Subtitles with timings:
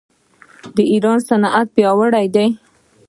[0.75, 2.47] د ایران صنعت پیاوړی دی.